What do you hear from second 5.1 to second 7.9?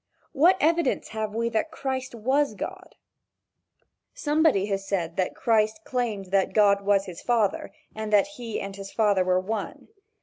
that Christ claimed that God was his father